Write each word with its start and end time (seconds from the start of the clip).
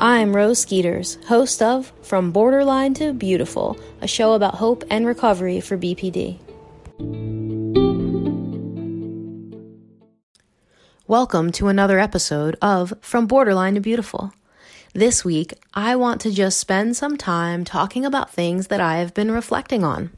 I'm 0.00 0.36
Rose 0.36 0.60
Skeeters, 0.60 1.18
host 1.26 1.60
of 1.60 1.92
From 2.02 2.30
Borderline 2.30 2.94
to 2.94 3.12
Beautiful, 3.12 3.76
a 4.00 4.06
show 4.06 4.34
about 4.34 4.54
hope 4.54 4.84
and 4.90 5.04
recovery 5.04 5.60
for 5.60 5.76
BPD. 5.76 6.38
Welcome 11.08 11.50
to 11.50 11.66
another 11.66 11.98
episode 11.98 12.56
of 12.62 12.94
From 13.00 13.26
Borderline 13.26 13.74
to 13.74 13.80
Beautiful. 13.80 14.32
This 14.94 15.24
week, 15.24 15.54
I 15.74 15.96
want 15.96 16.20
to 16.20 16.30
just 16.30 16.60
spend 16.60 16.96
some 16.96 17.16
time 17.16 17.64
talking 17.64 18.04
about 18.04 18.30
things 18.32 18.68
that 18.68 18.80
I 18.80 18.98
have 18.98 19.14
been 19.14 19.32
reflecting 19.32 19.82
on. 19.82 20.12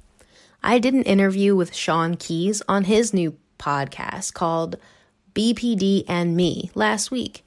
I 0.62 0.78
did 0.78 0.92
an 0.92 1.04
interview 1.04 1.56
with 1.56 1.74
Sean 1.74 2.18
Keys 2.18 2.60
on 2.68 2.84
his 2.84 3.14
new 3.14 3.34
podcast 3.58 4.34
called 4.34 4.76
BPD 5.34 6.04
and 6.06 6.36
Me 6.36 6.70
last 6.74 7.10
week. 7.10 7.46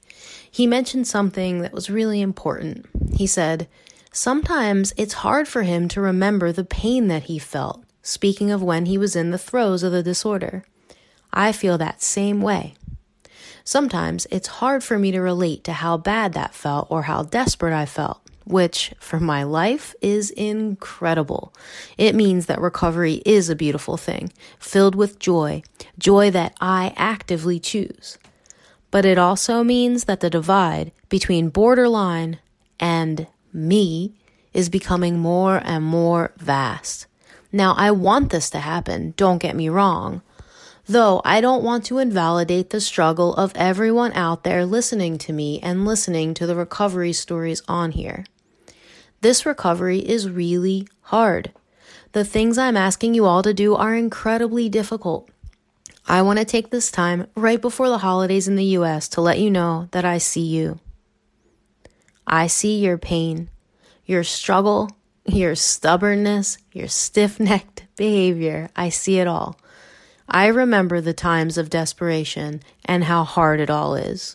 He 0.54 0.68
mentioned 0.68 1.08
something 1.08 1.62
that 1.62 1.72
was 1.72 1.90
really 1.90 2.20
important. 2.20 2.86
He 3.12 3.26
said, 3.26 3.66
Sometimes 4.12 4.94
it's 4.96 5.24
hard 5.24 5.48
for 5.48 5.64
him 5.64 5.88
to 5.88 6.00
remember 6.00 6.52
the 6.52 6.62
pain 6.62 7.08
that 7.08 7.24
he 7.24 7.40
felt, 7.40 7.82
speaking 8.02 8.52
of 8.52 8.62
when 8.62 8.86
he 8.86 8.96
was 8.96 9.16
in 9.16 9.32
the 9.32 9.36
throes 9.36 9.82
of 9.82 9.90
the 9.90 10.00
disorder. 10.00 10.62
I 11.32 11.50
feel 11.50 11.76
that 11.78 12.02
same 12.02 12.40
way. 12.40 12.74
Sometimes 13.64 14.28
it's 14.30 14.46
hard 14.62 14.84
for 14.84 14.96
me 14.96 15.10
to 15.10 15.20
relate 15.20 15.64
to 15.64 15.72
how 15.72 15.96
bad 15.96 16.34
that 16.34 16.54
felt 16.54 16.86
or 16.88 17.02
how 17.02 17.24
desperate 17.24 17.74
I 17.74 17.84
felt, 17.84 18.20
which 18.44 18.94
for 19.00 19.18
my 19.18 19.42
life 19.42 19.92
is 20.00 20.30
incredible. 20.30 21.52
It 21.98 22.14
means 22.14 22.46
that 22.46 22.60
recovery 22.60 23.14
is 23.26 23.50
a 23.50 23.56
beautiful 23.56 23.96
thing, 23.96 24.32
filled 24.60 24.94
with 24.94 25.18
joy, 25.18 25.64
joy 25.98 26.30
that 26.30 26.54
I 26.60 26.94
actively 26.96 27.58
choose. 27.58 28.18
But 28.94 29.04
it 29.04 29.18
also 29.18 29.64
means 29.64 30.04
that 30.04 30.20
the 30.20 30.30
divide 30.30 30.92
between 31.08 31.48
borderline 31.48 32.38
and 32.78 33.26
me 33.52 34.14
is 34.52 34.68
becoming 34.68 35.18
more 35.18 35.60
and 35.64 35.84
more 35.84 36.30
vast. 36.36 37.08
Now, 37.50 37.74
I 37.76 37.90
want 37.90 38.30
this 38.30 38.48
to 38.50 38.60
happen, 38.60 39.12
don't 39.16 39.42
get 39.42 39.56
me 39.56 39.68
wrong. 39.68 40.22
Though 40.86 41.20
I 41.24 41.40
don't 41.40 41.64
want 41.64 41.84
to 41.86 41.98
invalidate 41.98 42.70
the 42.70 42.80
struggle 42.80 43.34
of 43.34 43.52
everyone 43.56 44.12
out 44.12 44.44
there 44.44 44.64
listening 44.64 45.18
to 45.26 45.32
me 45.32 45.58
and 45.58 45.84
listening 45.84 46.32
to 46.34 46.46
the 46.46 46.54
recovery 46.54 47.12
stories 47.12 47.62
on 47.66 47.90
here. 47.90 48.24
This 49.22 49.44
recovery 49.44 50.08
is 50.08 50.30
really 50.30 50.86
hard. 51.10 51.50
The 52.12 52.24
things 52.24 52.58
I'm 52.58 52.76
asking 52.76 53.14
you 53.14 53.24
all 53.24 53.42
to 53.42 53.52
do 53.52 53.74
are 53.74 53.96
incredibly 53.96 54.68
difficult. 54.68 55.28
I 56.06 56.22
want 56.22 56.38
to 56.38 56.44
take 56.44 56.70
this 56.70 56.90
time 56.90 57.26
right 57.34 57.60
before 57.60 57.88
the 57.88 57.98
holidays 57.98 58.46
in 58.46 58.56
the 58.56 58.76
US 58.76 59.08
to 59.08 59.20
let 59.20 59.38
you 59.38 59.50
know 59.50 59.88
that 59.92 60.04
I 60.04 60.18
see 60.18 60.42
you. 60.42 60.78
I 62.26 62.46
see 62.46 62.78
your 62.78 62.98
pain, 62.98 63.48
your 64.04 64.22
struggle, 64.22 64.90
your 65.26 65.54
stubbornness, 65.54 66.58
your 66.72 66.88
stiff 66.88 67.40
necked 67.40 67.84
behavior. 67.96 68.68
I 68.76 68.90
see 68.90 69.18
it 69.18 69.26
all. 69.26 69.58
I 70.28 70.46
remember 70.46 71.00
the 71.00 71.12
times 71.14 71.58
of 71.58 71.70
desperation 71.70 72.62
and 72.84 73.04
how 73.04 73.24
hard 73.24 73.60
it 73.60 73.70
all 73.70 73.94
is. 73.94 74.34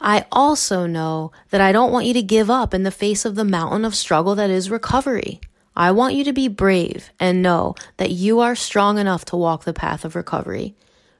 I 0.00 0.26
also 0.30 0.86
know 0.86 1.32
that 1.50 1.60
I 1.60 1.72
don't 1.72 1.90
want 1.90 2.06
you 2.06 2.14
to 2.14 2.22
give 2.22 2.50
up 2.50 2.72
in 2.72 2.84
the 2.84 2.90
face 2.90 3.24
of 3.24 3.34
the 3.34 3.44
mountain 3.44 3.84
of 3.84 3.96
struggle 3.96 4.36
that 4.36 4.50
is 4.50 4.70
recovery. 4.70 5.40
I 5.78 5.92
want 5.92 6.14
you 6.14 6.24
to 6.24 6.32
be 6.32 6.48
brave 6.48 7.12
and 7.20 7.40
know 7.40 7.76
that 7.98 8.10
you 8.10 8.40
are 8.40 8.56
strong 8.56 8.98
enough 8.98 9.24
to 9.26 9.36
walk 9.36 9.62
the 9.62 9.72
path 9.72 10.04
of 10.04 10.16
recovery. 10.16 10.74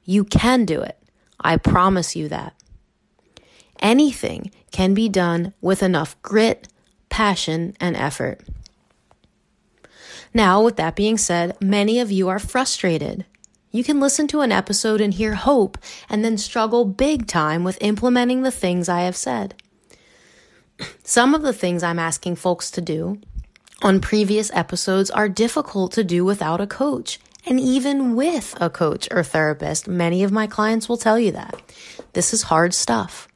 You 0.04 0.24
can 0.24 0.64
do 0.64 0.80
it. 0.80 0.98
I 1.38 1.58
promise 1.58 2.16
you 2.16 2.28
that. 2.28 2.54
Anything 3.78 4.50
can 4.72 4.94
be 4.94 5.08
done 5.08 5.54
with 5.60 5.80
enough 5.80 6.20
grit, 6.22 6.66
passion, 7.08 7.76
and 7.78 7.96
effort. 7.96 8.40
Now, 10.34 10.60
with 10.64 10.74
that 10.74 10.96
being 10.96 11.18
said, 11.18 11.56
many 11.62 12.00
of 12.00 12.10
you 12.10 12.28
are 12.28 12.40
frustrated. 12.40 13.26
You 13.70 13.84
can 13.84 14.00
listen 14.00 14.26
to 14.26 14.40
an 14.40 14.50
episode 14.50 15.00
and 15.00 15.14
hear 15.14 15.34
hope 15.34 15.78
and 16.08 16.24
then 16.24 16.36
struggle 16.36 16.84
big 16.84 17.28
time 17.28 17.62
with 17.62 17.78
implementing 17.80 18.42
the 18.42 18.50
things 18.50 18.88
I 18.88 19.02
have 19.02 19.16
said. 19.16 19.54
Some 21.04 21.32
of 21.32 21.42
the 21.42 21.52
things 21.52 21.84
I'm 21.84 22.00
asking 22.00 22.34
folks 22.34 22.72
to 22.72 22.80
do 22.80 23.20
on 23.82 24.00
previous 24.00 24.50
episodes 24.52 25.10
are 25.10 25.28
difficult 25.28 25.92
to 25.92 26.04
do 26.04 26.24
without 26.24 26.60
a 26.60 26.66
coach. 26.66 27.20
And 27.46 27.60
even 27.60 28.16
with 28.16 28.54
a 28.60 28.68
coach 28.68 29.08
or 29.10 29.22
therapist, 29.22 29.86
many 29.86 30.22
of 30.22 30.32
my 30.32 30.46
clients 30.46 30.88
will 30.88 30.96
tell 30.96 31.18
you 31.18 31.32
that. 31.32 31.60
This 32.12 32.34
is 32.34 32.42
hard 32.44 32.74
stuff. 32.74 33.28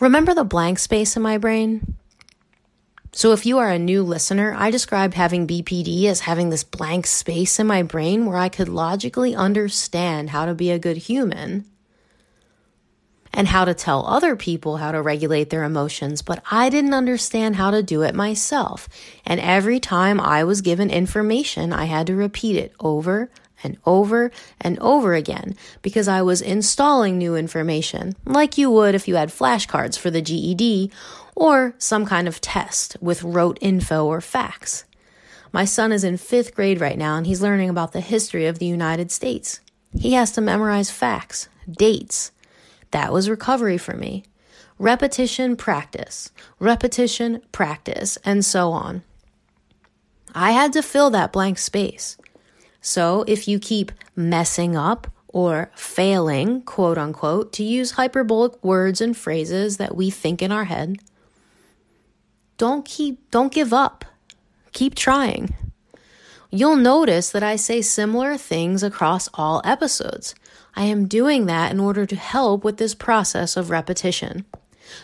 Remember 0.00 0.34
the 0.34 0.44
blank 0.44 0.78
space 0.78 1.16
in 1.16 1.22
my 1.22 1.36
brain? 1.36 1.94
So, 3.12 3.32
if 3.32 3.44
you 3.44 3.58
are 3.58 3.68
a 3.68 3.78
new 3.78 4.02
listener, 4.02 4.54
I 4.56 4.70
described 4.70 5.14
having 5.14 5.46
BPD 5.46 6.04
as 6.04 6.20
having 6.20 6.50
this 6.50 6.62
blank 6.62 7.06
space 7.06 7.58
in 7.58 7.66
my 7.66 7.82
brain 7.82 8.24
where 8.24 8.36
I 8.36 8.48
could 8.48 8.68
logically 8.68 9.34
understand 9.34 10.30
how 10.30 10.46
to 10.46 10.54
be 10.54 10.70
a 10.70 10.78
good 10.78 10.96
human 10.96 11.66
and 13.32 13.48
how 13.48 13.64
to 13.64 13.74
tell 13.74 14.06
other 14.06 14.34
people 14.36 14.78
how 14.78 14.92
to 14.92 15.00
regulate 15.00 15.50
their 15.50 15.64
emotions, 15.64 16.22
but 16.22 16.42
I 16.50 16.68
didn't 16.68 16.94
understand 16.94 17.56
how 17.56 17.70
to 17.70 17.82
do 17.82 18.02
it 18.02 18.14
myself. 18.14 18.88
And 19.24 19.40
every 19.40 19.78
time 19.78 20.20
I 20.20 20.44
was 20.44 20.60
given 20.60 20.90
information, 20.90 21.72
I 21.72 21.84
had 21.84 22.06
to 22.08 22.16
repeat 22.16 22.56
it 22.56 22.72
over 22.80 23.30
and 23.62 23.76
over 23.84 24.30
and 24.60 24.78
over 24.78 25.14
again 25.14 25.54
because 25.82 26.08
I 26.08 26.22
was 26.22 26.40
installing 26.40 27.18
new 27.18 27.36
information, 27.36 28.16
like 28.24 28.58
you 28.58 28.70
would 28.70 28.94
if 28.94 29.06
you 29.06 29.16
had 29.16 29.28
flashcards 29.28 29.98
for 29.98 30.10
the 30.10 30.22
GED 30.22 30.90
or 31.34 31.74
some 31.78 32.06
kind 32.06 32.26
of 32.26 32.40
test 32.40 32.96
with 33.00 33.22
rote 33.22 33.58
info 33.60 34.06
or 34.06 34.20
facts. 34.20 34.84
My 35.52 35.64
son 35.64 35.92
is 35.92 36.04
in 36.04 36.16
fifth 36.16 36.54
grade 36.54 36.80
right 36.80 36.98
now 36.98 37.16
and 37.16 37.26
he's 37.26 37.42
learning 37.42 37.70
about 37.70 37.92
the 37.92 38.00
history 38.00 38.46
of 38.46 38.58
the 38.58 38.66
United 38.66 39.10
States. 39.10 39.60
He 39.98 40.12
has 40.12 40.30
to 40.32 40.40
memorize 40.40 40.90
facts, 40.90 41.48
dates, 41.70 42.30
that 42.90 43.12
was 43.12 43.30
recovery 43.30 43.78
for 43.78 43.94
me. 43.94 44.24
Repetition, 44.78 45.56
practice, 45.56 46.30
repetition, 46.58 47.42
practice, 47.52 48.18
and 48.24 48.44
so 48.44 48.72
on. 48.72 49.02
I 50.34 50.52
had 50.52 50.72
to 50.74 50.82
fill 50.82 51.10
that 51.10 51.32
blank 51.32 51.58
space. 51.58 52.16
So 52.80 53.24
if 53.26 53.46
you 53.46 53.58
keep 53.58 53.92
messing 54.16 54.76
up 54.76 55.08
or 55.28 55.70
failing, 55.74 56.62
quote 56.62 56.98
unquote, 56.98 57.52
to 57.54 57.62
use 57.62 57.92
hyperbolic 57.92 58.62
words 58.64 59.00
and 59.00 59.16
phrases 59.16 59.76
that 59.76 59.94
we 59.94 60.10
think 60.10 60.40
in 60.40 60.50
our 60.50 60.64
head, 60.64 60.98
don't 62.56 62.84
keep, 62.84 63.30
don't 63.30 63.52
give 63.52 63.72
up. 63.72 64.04
Keep 64.72 64.94
trying. 64.94 65.54
You'll 66.50 66.76
notice 66.76 67.30
that 67.30 67.42
I 67.42 67.56
say 67.56 67.80
similar 67.80 68.36
things 68.36 68.82
across 68.82 69.28
all 69.34 69.62
episodes. 69.64 70.34
I 70.74 70.84
am 70.84 71.08
doing 71.08 71.46
that 71.46 71.72
in 71.72 71.80
order 71.80 72.06
to 72.06 72.16
help 72.16 72.64
with 72.64 72.76
this 72.76 72.94
process 72.94 73.56
of 73.56 73.70
repetition. 73.70 74.44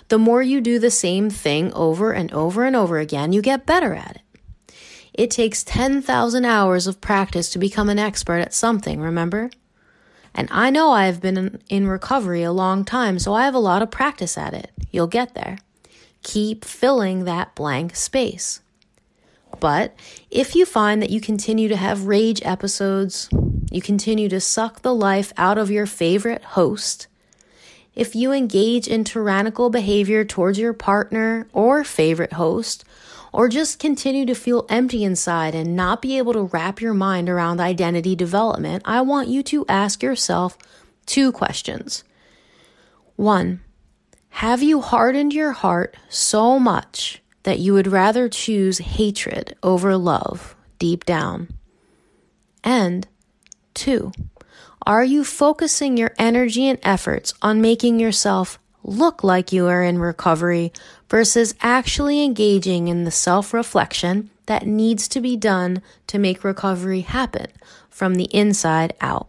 The 0.08 0.18
more 0.18 0.42
you 0.42 0.60
do 0.60 0.78
the 0.78 0.90
same 0.90 1.30
thing 1.30 1.72
over 1.72 2.12
and 2.12 2.32
over 2.32 2.64
and 2.64 2.74
over 2.74 2.98
again, 2.98 3.32
you 3.32 3.42
get 3.42 3.66
better 3.66 3.94
at 3.94 4.16
it. 4.16 4.22
It 5.14 5.30
takes 5.30 5.64
10,000 5.64 6.44
hours 6.44 6.86
of 6.86 7.00
practice 7.00 7.50
to 7.50 7.58
become 7.58 7.88
an 7.88 7.98
expert 7.98 8.38
at 8.38 8.52
something, 8.52 9.00
remember? 9.00 9.50
And 10.34 10.48
I 10.50 10.68
know 10.68 10.90
I've 10.90 11.22
been 11.22 11.62
in 11.70 11.88
recovery 11.88 12.42
a 12.42 12.52
long 12.52 12.84
time, 12.84 13.18
so 13.18 13.32
I 13.32 13.44
have 13.44 13.54
a 13.54 13.58
lot 13.58 13.80
of 13.80 13.90
practice 13.90 14.36
at 14.36 14.52
it. 14.52 14.70
You'll 14.90 15.06
get 15.06 15.34
there. 15.34 15.58
Keep 16.22 16.64
filling 16.64 17.24
that 17.24 17.54
blank 17.54 17.96
space. 17.96 18.60
But 19.58 19.94
if 20.30 20.54
you 20.54 20.66
find 20.66 21.00
that 21.00 21.08
you 21.08 21.20
continue 21.20 21.68
to 21.68 21.76
have 21.76 22.04
rage 22.04 22.42
episodes, 22.44 23.30
you 23.70 23.82
continue 23.82 24.28
to 24.28 24.40
suck 24.40 24.82
the 24.82 24.94
life 24.94 25.32
out 25.36 25.58
of 25.58 25.70
your 25.70 25.86
favorite 25.86 26.42
host, 26.42 27.06
if 27.94 28.14
you 28.14 28.30
engage 28.30 28.86
in 28.86 29.04
tyrannical 29.04 29.70
behavior 29.70 30.24
towards 30.24 30.58
your 30.58 30.74
partner 30.74 31.48
or 31.52 31.82
favorite 31.82 32.34
host, 32.34 32.84
or 33.32 33.48
just 33.48 33.78
continue 33.78 34.26
to 34.26 34.34
feel 34.34 34.66
empty 34.68 35.02
inside 35.02 35.54
and 35.54 35.74
not 35.74 36.02
be 36.02 36.18
able 36.18 36.32
to 36.34 36.42
wrap 36.42 36.80
your 36.80 36.94
mind 36.94 37.28
around 37.28 37.60
identity 37.60 38.14
development, 38.14 38.82
I 38.84 39.00
want 39.00 39.28
you 39.28 39.42
to 39.44 39.64
ask 39.68 40.02
yourself 40.02 40.56
two 41.06 41.32
questions. 41.32 42.04
One, 43.16 43.60
have 44.28 44.62
you 44.62 44.82
hardened 44.82 45.32
your 45.32 45.52
heart 45.52 45.96
so 46.10 46.58
much 46.58 47.22
that 47.44 47.58
you 47.58 47.72
would 47.72 47.86
rather 47.86 48.28
choose 48.28 48.78
hatred 48.78 49.56
over 49.62 49.96
love 49.96 50.54
deep 50.78 51.06
down? 51.06 51.48
And 52.62 53.08
two, 53.76 54.10
are 54.84 55.04
you 55.04 55.22
focusing 55.22 55.96
your 55.96 56.12
energy 56.18 56.66
and 56.66 56.78
efforts 56.82 57.34
on 57.42 57.60
making 57.60 58.00
yourself 58.00 58.58
look 58.82 59.22
like 59.22 59.52
you 59.52 59.66
are 59.66 59.82
in 59.82 59.98
recovery 59.98 60.72
versus 61.08 61.54
actually 61.60 62.24
engaging 62.24 62.88
in 62.88 63.04
the 63.04 63.10
self 63.10 63.52
reflection 63.52 64.30
that 64.46 64.66
needs 64.66 65.08
to 65.08 65.20
be 65.20 65.36
done 65.36 65.82
to 66.06 66.18
make 66.18 66.44
recovery 66.44 67.00
happen 67.00 67.48
from 67.90 68.14
the 68.14 68.28
inside 68.34 68.94
out? 69.00 69.28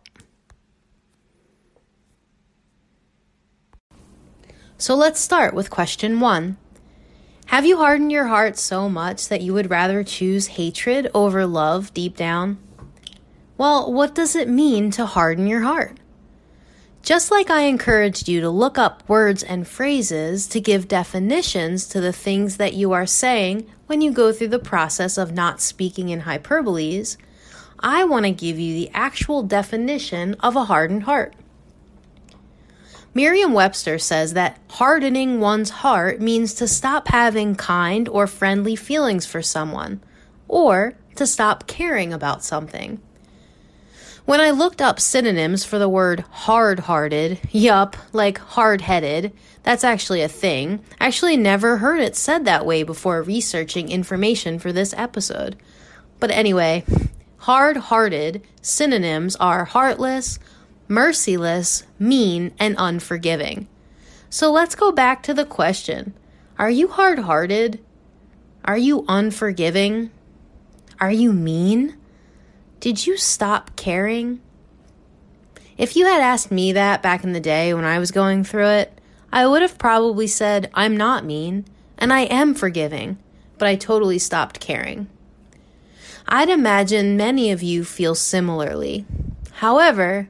So 4.77 4.93
let's 4.95 5.19
start 5.19 5.55
with 5.55 5.71
question 5.71 6.19
one 6.19 6.57
Have 7.47 7.65
you 7.65 7.77
hardened 7.77 8.11
your 8.11 8.27
heart 8.27 8.57
so 8.57 8.87
much 8.87 9.27
that 9.27 9.41
you 9.41 9.53
would 9.53 9.71
rather 9.71 10.03
choose 10.03 10.47
hatred 10.47 11.09
over 11.15 11.47
love 11.47 11.93
deep 11.95 12.15
down? 12.15 12.59
Well, 13.57 13.91
what 13.91 14.13
does 14.13 14.35
it 14.35 14.47
mean 14.47 14.91
to 14.91 15.05
harden 15.05 15.47
your 15.47 15.61
heart? 15.61 15.97
Just 17.01 17.31
like 17.31 17.49
I 17.49 17.61
encouraged 17.61 18.27
you 18.27 18.41
to 18.41 18.49
look 18.49 18.77
up 18.77 19.07
words 19.07 19.41
and 19.41 19.67
phrases 19.67 20.45
to 20.47 20.59
give 20.59 20.87
definitions 20.87 21.87
to 21.87 22.01
the 22.01 22.11
things 22.11 22.57
that 22.57 22.73
you 22.73 22.91
are 22.91 23.05
saying 23.05 23.67
when 23.87 24.01
you 24.01 24.11
go 24.11 24.31
through 24.31 24.49
the 24.49 24.59
process 24.59 25.17
of 25.17 25.33
not 25.33 25.61
speaking 25.61 26.09
in 26.09 26.21
hyperboles, 26.21 27.17
I 27.79 28.03
want 28.03 28.25
to 28.25 28.31
give 28.31 28.59
you 28.59 28.73
the 28.73 28.91
actual 28.93 29.41
definition 29.41 30.35
of 30.41 30.55
a 30.55 30.65
hardened 30.65 31.03
heart. 31.03 31.33
Merriam 33.13 33.53
Webster 33.53 33.97
says 33.97 34.33
that 34.33 34.59
hardening 34.69 35.39
one's 35.39 35.69
heart 35.69 36.19
means 36.19 36.53
to 36.55 36.67
stop 36.67 37.07
having 37.07 37.55
kind 37.55 38.07
or 38.09 38.27
friendly 38.27 38.75
feelings 38.75 39.25
for 39.25 39.41
someone, 39.41 40.03
or 40.47 40.95
to 41.15 41.25
stop 41.25 41.65
caring 41.65 42.13
about 42.13 42.43
something. 42.43 43.01
When 44.27 44.41
I 44.41 44.51
looked 44.51 44.81
up 44.81 44.99
synonyms 44.99 45.63
for 45.63 45.79
the 45.79 45.87
word 45.87 46.25
hard 46.29 46.79
hearted, 46.81 47.39
yup, 47.49 47.95
like 48.11 48.39
hard 48.39 48.81
headed, 48.81 49.31
that's 49.63 49.85
actually 49.85 50.21
a 50.21 50.27
thing. 50.27 50.83
I 50.99 51.07
actually 51.07 51.37
never 51.37 51.77
heard 51.77 52.01
it 52.01 52.13
said 52.17 52.43
that 52.43 52.65
way 52.65 52.83
before 52.83 53.21
researching 53.21 53.87
information 53.87 54.59
for 54.59 54.73
this 54.73 54.93
episode. 54.97 55.55
But 56.19 56.31
anyway, 56.31 56.83
hard 57.37 57.77
hearted 57.77 58.41
synonyms 58.61 59.37
are 59.37 59.63
heartless, 59.63 60.39
merciless, 60.89 61.83
mean, 61.97 62.53
and 62.59 62.75
unforgiving. 62.77 63.69
So 64.29 64.51
let's 64.51 64.75
go 64.75 64.91
back 64.91 65.23
to 65.23 65.33
the 65.33 65.45
question 65.45 66.13
Are 66.59 66.69
you 66.69 66.89
hard 66.89 67.19
hearted? 67.19 67.79
Are 68.65 68.77
you 68.77 69.05
unforgiving? 69.07 70.11
Are 70.99 71.13
you 71.13 71.31
mean? 71.31 71.96
Did 72.79 73.07
you 73.07 73.17
stop 73.17 73.75
caring? 73.75 74.39
If 75.77 75.95
you 75.95 76.05
had 76.05 76.21
asked 76.21 76.51
me 76.51 76.71
that 76.73 77.01
back 77.01 77.23
in 77.23 77.33
the 77.33 77.39
day 77.39 77.73
when 77.73 77.85
I 77.85 77.97
was 77.97 78.11
going 78.11 78.43
through 78.43 78.67
it, 78.67 79.01
I 79.31 79.47
would 79.47 79.63
have 79.63 79.79
probably 79.79 80.27
said, 80.27 80.69
I'm 80.75 80.95
not 80.95 81.25
mean, 81.25 81.65
and 81.97 82.13
I 82.13 82.21
am 82.21 82.53
forgiving, 82.53 83.17
but 83.57 83.67
I 83.67 83.75
totally 83.75 84.19
stopped 84.19 84.59
caring. 84.59 85.07
I'd 86.27 86.49
imagine 86.49 87.17
many 87.17 87.51
of 87.51 87.63
you 87.63 87.83
feel 87.83 88.13
similarly. 88.13 89.05
However, 89.53 90.29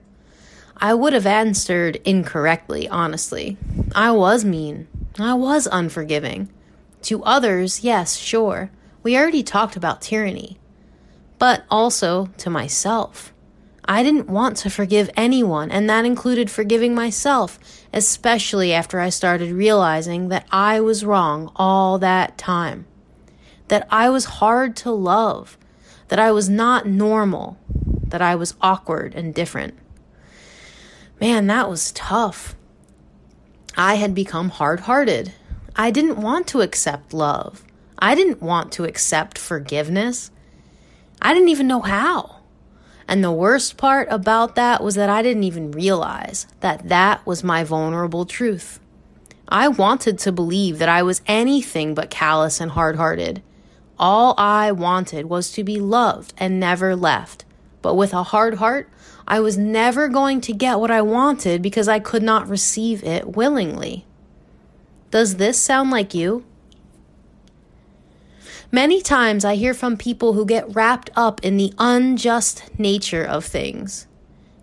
I 0.78 0.94
would 0.94 1.14
have 1.14 1.26
answered 1.26 1.98
incorrectly, 2.06 2.88
honestly. 2.88 3.58
I 3.94 4.12
was 4.12 4.46
mean. 4.46 4.88
I 5.20 5.34
was 5.34 5.68
unforgiving. 5.70 6.50
To 7.04 7.24
others, 7.24 7.84
yes, 7.84 8.16
sure. 8.16 8.72
We 9.04 9.18
already 9.18 9.44
talked 9.44 9.76
about 9.76 10.02
tyranny. 10.02 10.60
But 11.40 11.66
also 11.70 12.28
to 12.38 12.50
myself. 12.50 13.34
I 13.86 14.04
didn't 14.04 14.28
want 14.28 14.58
to 14.58 14.70
forgive 14.70 15.10
anyone, 15.16 15.72
and 15.72 15.90
that 15.90 16.04
included 16.04 16.52
forgiving 16.52 16.94
myself, 16.94 17.58
especially 17.94 18.74
after 18.74 19.00
I 19.00 19.10
started 19.10 19.54
realizing 19.54 20.28
that 20.28 20.46
I 20.52 20.82
was 20.82 21.06
wrong 21.06 21.52
all 21.56 21.98
that 22.00 22.38
time. 22.38 22.86
That 23.70 23.88
I 23.90 24.10
was 24.10 24.26
hard 24.26 24.76
to 24.78 24.92
love. 24.92 25.58
That 26.10 26.20
I 26.20 26.32
was 26.32 26.50
not 26.50 26.86
normal. 26.86 27.58
That 28.08 28.22
I 28.22 28.36
was 28.36 28.56
awkward 28.62 29.16
and 29.16 29.34
different. 29.34 29.78
Man, 31.22 31.48
that 31.48 31.70
was 31.70 31.92
tough. 31.94 32.56
I 33.78 33.96
had 33.96 34.14
become 34.14 34.50
hard 34.50 34.82
hearted. 34.82 35.34
I 35.76 35.92
didn't 35.92 36.18
want 36.18 36.48
to 36.48 36.62
accept 36.62 37.14
love. 37.14 37.64
I 38.00 38.16
didn't 38.16 38.42
want 38.42 38.72
to 38.74 38.84
accept 38.84 39.38
forgiveness. 39.38 40.32
I 41.22 41.34
didn't 41.34 41.50
even 41.50 41.68
know 41.68 41.82
how. 41.82 42.38
And 43.08 43.24
the 43.24 43.32
worst 43.32 43.78
part 43.78 44.08
about 44.12 44.56
that 44.56 44.84
was 44.84 44.96
that 44.96 45.10
I 45.10 45.22
didn't 45.22 45.44
even 45.44 45.72
realize 45.72 46.46
that 46.60 46.90
that 46.90 47.26
was 47.26 47.44
my 47.44 47.64
vulnerable 47.64 48.26
truth. 48.26 48.80
I 49.48 49.70
wanted 49.70 50.20
to 50.20 50.32
believe 50.32 50.78
that 50.80 50.90
I 50.90 51.04
was 51.04 51.22
anything 51.26 51.94
but 51.94 52.10
callous 52.10 52.60
and 52.60 52.72
hard 52.72 52.98
hearted. 52.98 53.42
All 53.98 54.36
I 54.38 54.72
wanted 54.74 55.28
was 55.28 55.52
to 55.54 55.64
be 55.64 55.80
loved 55.80 56.34
and 56.38 56.60
never 56.60 56.96
left. 56.96 57.46
But 57.82 57.96
with 57.96 58.14
a 58.14 58.24
hard 58.24 58.56
heart, 58.56 58.90
I 59.28 59.40
was 59.40 59.58
never 59.58 60.10
going 60.10 60.42
to 60.42 60.54
get 60.54 60.80
what 60.80 60.92
I 60.92 61.02
wanted 61.02 61.62
because 61.62 61.88
I 61.88 62.00
could 62.00 62.24
not 62.24 62.50
receive 62.50 63.04
it 63.04 63.36
willingly. 63.36 64.06
Does 65.12 65.38
this 65.38 65.58
sound 65.58 65.92
like 65.92 66.14
you? 66.14 66.44
Many 68.72 69.02
times 69.02 69.46
I 69.46 69.56
hear 69.56 69.74
from 69.74 69.96
people 69.96 70.34
who 70.34 70.46
get 70.46 70.76
wrapped 70.76 71.10
up 71.16 71.44
in 71.44 71.56
the 71.56 71.74
unjust 71.78 72.64
nature 72.78 73.24
of 73.24 73.46
things. 73.46 74.08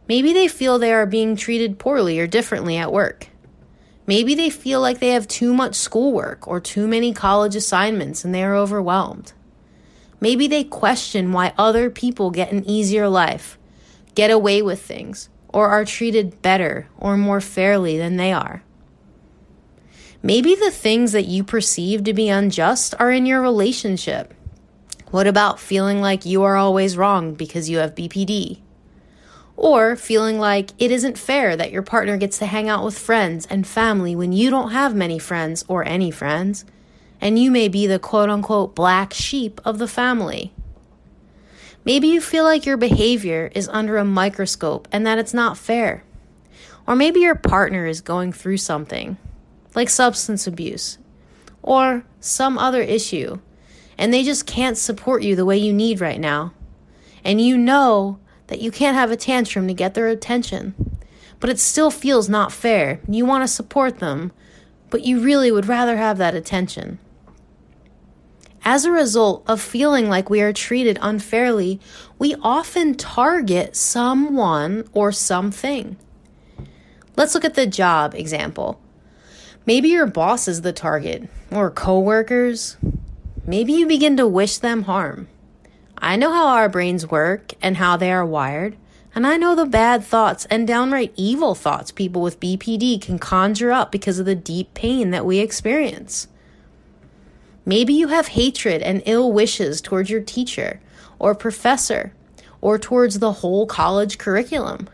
Maybe 0.07 0.33
they 0.33 0.47
feel 0.47 0.79
they 0.79 0.93
are 0.93 1.07
being 1.07 1.37
treated 1.37 1.79
poorly 1.79 2.21
or 2.21 2.27
differently 2.27 2.77
at 2.77 2.93
work. 2.93 3.29
Maybe 4.07 4.35
they 4.35 4.51
feel 4.51 4.83
like 4.83 4.99
they 4.99 5.11
have 5.11 5.27
too 5.27 5.55
much 5.55 5.75
schoolwork 5.75 6.47
or 6.47 6.61
too 6.61 6.87
many 6.87 7.15
college 7.15 7.57
assignments 7.57 8.25
and 8.25 8.35
they 8.35 8.45
are 8.45 8.55
overwhelmed. 8.55 9.33
Maybe 10.21 10.47
they 10.47 10.65
question 10.65 11.33
why 11.33 11.55
other 11.57 11.89
people 11.89 12.31
get 12.31 12.53
an 12.53 12.65
easier 12.69 13.09
life 13.09 13.59
get 14.15 14.31
away 14.31 14.63
with 14.63 14.81
things, 14.81 15.29
or 15.49 15.69
are 15.69 15.85
treated 15.85 16.41
better 16.41 16.87
or 16.99 17.17
more 17.17 17.41
fairly 17.41 17.99
than 17.99 18.17
they 18.17 18.33
are. 18.33 18.63
Maybe 20.27 20.55
the 20.55 20.71
things 20.71 21.13
that 21.13 21.27
you 21.27 21.45
perceive 21.45 22.03
to 22.05 22.15
be 22.15 22.31
unjust 22.31 22.95
are 22.99 23.11
in 23.11 23.27
your 23.27 23.43
relationship. 23.43 24.33
What 25.11 25.27
about 25.27 25.61
feeling 25.61 26.01
like 26.01 26.25
you 26.25 26.43
are 26.45 26.57
always 26.57 26.97
wrong 26.97 27.35
because 27.35 27.69
you 27.69 27.77
have 27.77 27.95
BPD? 27.95 28.61
Or 29.55 29.97
feeling 29.97 30.39
like 30.39 30.71
it 30.79 30.91
isn't 30.91 31.19
fair 31.19 31.57
that 31.57 31.71
your 31.71 31.83
partner 31.83 32.17
gets 32.17 32.39
to 32.39 32.47
hang 32.47 32.71
out 32.71 32.83
with 32.83 32.99
friends 32.99 33.45
and 33.51 33.67
family 33.67 34.17
when 34.17 34.33
you 34.33 34.49
don't 34.49 34.71
have 34.71 34.95
many 34.95 35.19
friends 35.19 35.63
or 35.69 35.87
any 35.87 36.11
friends, 36.11 36.65
and 37.21 37.39
you 37.39 37.51
may 37.51 37.69
be 37.69 37.87
the 37.87 37.99
quote 37.99 38.31
unquote 38.31 38.75
black 38.75 39.13
sheep 39.13 39.61
of 39.63 39.77
the 39.77 39.87
family. 39.87 40.55
Maybe 41.85 42.09
you 42.09 42.23
feel 42.23 42.45
like 42.45 42.65
your 42.65 42.79
behavior 42.79 43.51
is 43.55 43.69
under 43.69 43.99
a 43.99 44.07
microscope 44.07 44.89
and 44.91 45.07
that 45.07 45.19
it's 45.19 45.35
not 45.35 45.59
fair. 45.59 46.03
Or 46.87 46.97
maybe 46.97 47.21
your 47.21 47.35
partner 47.35 47.85
is 47.85 48.01
going 48.01 48.33
through 48.33 48.57
something, 48.57 49.19
like 49.75 49.89
substance 49.89 50.47
abuse, 50.47 50.99
or 51.63 52.05
some 52.21 52.59
other 52.59 52.83
issue, 52.83 53.39
and 53.99 54.13
they 54.13 54.23
just 54.23 54.47
can't 54.47 54.77
support 54.79 55.23
you 55.23 55.37
the 55.37 55.45
way 55.45 55.57
you 55.57 55.73
need 55.73 56.01
right 56.01 56.21
now. 56.21 56.53
And 57.25 57.41
you 57.41 57.57
know 57.57 58.19
that 58.49 58.61
you 58.61 58.71
can't 58.71 58.97
have 58.97 59.11
a 59.11 59.17
tantrum 59.17 59.67
to 59.69 59.75
get 59.75 59.95
their 59.95 60.09
attention, 60.09 60.75
but 61.41 61.51
it 61.51 61.59
still 61.59 61.91
feels 61.91 62.29
not 62.29 62.53
fair. 62.53 63.01
You 63.09 63.25
want 63.25 63.43
to 63.43 63.49
support 63.49 63.99
them, 63.99 64.33
but 64.91 65.05
you 65.05 65.21
really 65.21 65.51
would 65.51 65.67
rather 65.67 65.97
have 65.97 66.19
that 66.19 66.35
attention. 66.35 66.99
As 68.67 68.87
a 68.87 68.91
result 68.91 69.45
of 69.47 69.61
feeling 69.61 70.09
like 70.09 70.31
we 70.31 70.41
are 70.41 70.53
treated 70.53 70.99
unfairly, 71.03 71.81
we 72.19 72.35
often 72.43 72.95
target 72.95 73.77
someone 73.77 74.89
or 74.95 75.13
something. 75.13 75.97
Let's 77.15 77.35
look 77.35 77.45
at 77.45 77.55
the 77.55 77.67
job 77.67 78.15
example. 78.15 78.81
Maybe 79.67 79.89
your 79.89 80.07
boss 80.07 80.47
is 80.47 80.61
the 80.61 80.75
target, 80.75 81.29
or 81.51 81.71
coworkers. 81.71 82.77
Maybe 83.47 83.73
you 83.73 83.87
begin 83.87 84.17
to 84.19 84.27
wish 84.27 84.59
them 84.59 84.83
harm. 84.83 85.29
I 85.97 86.17
know 86.17 86.33
how 86.33 86.49
our 86.49 86.69
brains 86.69 87.11
work 87.11 87.55
and 87.63 87.79
how 87.79 87.97
they 87.97 88.13
are 88.13 88.27
wired, 88.27 88.77
and 89.15 89.27
I 89.27 89.39
know 89.39 89.55
the 89.55 89.65
bad 89.65 90.05
thoughts 90.05 90.45
and 90.47 90.67
downright 90.67 91.15
evil 91.17 91.55
thoughts 91.55 91.91
people 91.91 92.21
with 92.21 92.41
BPD 92.41 93.01
can 93.01 93.19
conjure 93.19 93.73
up 93.73 93.91
because 93.91 94.19
of 94.19 94.27
the 94.27 94.35
deep 94.35 94.75
pain 94.75 95.13
that 95.13 95.25
we 95.25 95.39
experience. 95.39 96.29
Maybe 97.65 97.95
you 97.95 98.09
have 98.09 98.29
hatred 98.29 98.83
and 98.83 99.03
ill 99.07 99.33
wishes 99.33 99.81
towards 99.81 100.11
your 100.11 100.21
teacher 100.21 100.81
or 101.19 101.35
professor 101.35 102.13
or 102.61 102.79
towards 102.79 103.19
the 103.19 103.33
whole 103.33 103.67
college 103.67 104.19
curriculum. 104.19 104.91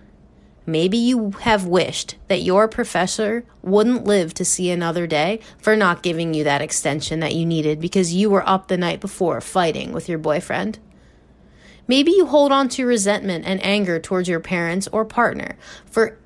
Maybe 0.67 0.99
you 0.99 1.31
have 1.41 1.67
wished 1.67 2.17
that 2.29 2.43
your 2.43 2.69
professor 2.69 3.45
wouldn't 3.63 4.05
live 4.05 4.35
to 4.35 4.45
see 4.45 4.71
another 4.71 5.07
day 5.07 5.41
for 5.59 5.75
not 5.75 6.03
giving 6.03 6.35
you 6.35 6.45
that 6.45 6.63
extension 6.63 7.21
that 7.21 7.35
you 7.35 7.47
needed 7.47 7.81
because 7.81 8.15
you 8.15 8.31
were 8.31 8.49
up 8.49 8.69
the 8.69 8.77
night 8.77 9.01
before 9.01 9.41
fighting 9.41 9.93
with 9.93 10.09
your 10.09 10.19
boyfriend. 10.19 10.79
Maybe 11.89 12.13
you 12.13 12.27
hold 12.27 12.53
on 12.53 12.69
to 12.71 12.87
resentment 12.87 13.47
and 13.47 13.65
anger 13.65 13.99
towards 13.99 14.29
your 14.29 14.39
parents 14.39 14.87
or 14.93 15.05
partner 15.05 15.57
for 15.87 16.19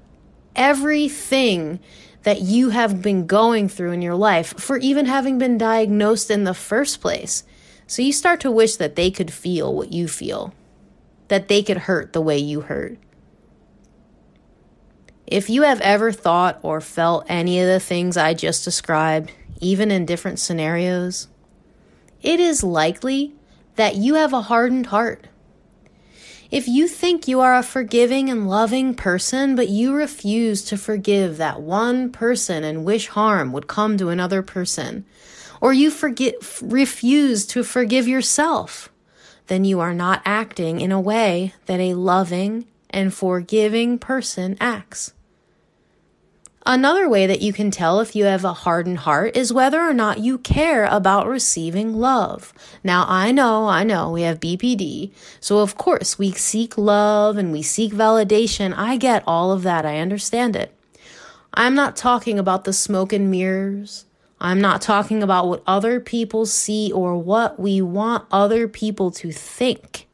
everything 0.55 1.81
that 2.25 2.41
you 2.41 2.71
have 2.71 3.01
been 3.01 3.27
going 3.27 3.69
through 3.69 3.93
in 3.93 4.03
your 4.03 4.15
life 4.15 4.59
for 4.59 4.77
even 4.79 5.07
having 5.07 5.39
been 5.39 5.57
diagnosed 5.57 6.31
in 6.31 6.45
the 6.45 6.55
first 6.55 7.01
place. 7.01 7.45
So 7.87 8.03
you 8.03 8.13
start 8.13 8.41
to 8.41 8.51
wish 8.51 8.77
that 8.77 8.97
they 8.97 9.11
could 9.11 9.33
feel 9.33 9.75
what 9.75 9.93
you 9.93 10.09
feel, 10.09 10.55
that 11.29 11.49
they 11.49 11.63
could 11.63 11.79
hurt 11.79 12.13
the 12.13 12.21
way 12.21 12.39
you 12.39 12.63
hurt. 12.63 12.99
If 15.27 15.49
you 15.49 15.63
have 15.63 15.81
ever 15.81 16.13
thought 16.13 16.59
or 16.63 16.81
felt 16.83 17.25
any 17.29 17.59
of 17.61 17.67
the 17.67 17.81
things 17.81 18.17
I 18.17 18.35
just 18.35 18.63
described, 18.63 19.33
even 19.59 19.91
in 19.91 20.05
different 20.05 20.39
scenarios, 20.39 21.29
it 22.23 22.41
is 22.41 22.63
likely 22.63 23.35
that 23.77 23.97
you 23.97 24.17
have 24.17 24.35
a 24.35 24.43
hardened 24.43 24.87
heart. 24.87 25.27
If 26.51 26.69
you 26.69 26.87
think 26.87 27.27
you 27.27 27.41
are 27.41 27.57
a 27.57 27.63
forgiving 27.63 28.29
and 28.29 28.49
loving 28.49 28.95
person, 28.95 29.57
but 29.57 29.71
you 29.71 29.95
refuse 29.95 30.63
to 30.67 30.77
forgive 30.77 31.39
that 31.39 31.63
one 31.63 32.13
person 32.13 32.63
and 32.63 32.85
wish 32.85 33.09
harm 33.09 33.51
would 33.53 33.67
come 33.67 33.97
to 33.97 34.11
another 34.11 34.43
person, 34.43 35.07
or 35.61 35.73
you 35.73 35.91
forget, 35.91 36.35
refuse 36.61 37.47
to 37.47 37.65
forgive 37.65 38.07
yourself, 38.07 38.91
then 39.47 39.65
you 39.65 39.81
are 39.81 39.95
not 39.95 40.21
acting 40.27 40.83
in 40.83 40.93
a 40.93 41.01
way 41.01 41.55
that 41.65 41.81
a 41.81 41.95
loving 41.95 42.67
and 42.91 43.13
forgiving 43.13 43.99
person 43.99 44.57
acts. 44.61 45.14
Another 46.67 47.11
way 47.11 47.27
that 47.27 47.43
you 47.43 47.53
can 47.53 47.71
tell 47.71 48.01
if 48.01 48.17
you 48.17 48.25
have 48.25 48.43
a 48.43 48.55
hardened 48.55 49.01
heart 49.01 49.37
is 49.37 49.53
whether 49.53 49.83
or 49.83 49.93
not 49.93 50.21
you 50.21 50.39
care 50.39 50.87
about 50.87 51.27
receiving 51.27 51.93
love. 51.93 52.55
Now, 52.83 53.05
I 53.07 53.33
know, 53.33 53.69
I 53.69 53.85
know 53.85 54.11
we 54.11 54.23
have 54.23 54.41
BPD. 54.41 55.11
So 55.41 55.59
of 55.59 55.77
course 55.77 56.19
we 56.19 56.33
seek 56.33 56.79
love 56.79 57.37
and 57.37 57.53
we 57.53 57.61
seek 57.61 57.93
validation. 57.93 58.73
I 58.75 58.97
get 58.97 59.23
all 59.27 59.53
of 59.53 59.63
that. 59.65 59.85
I 59.85 59.99
understand 59.99 60.57
it. 60.57 60.75
I'm 61.53 61.75
not 61.75 61.97
talking 61.97 62.39
about 62.39 62.65
the 62.65 62.73
smoke 62.73 63.13
and 63.13 63.31
mirrors. 63.31 64.07
I'm 64.41 64.61
not 64.61 64.81
talking 64.81 65.23
about 65.23 65.47
what 65.47 65.63
other 65.67 66.01
people 66.01 66.47
see 66.47 66.91
or 66.91 67.17
what 67.17 67.61
we 67.61 67.83
want 67.83 68.25
other 68.33 68.69
people 68.69 69.11
to 69.13 69.33
think. 69.33 70.07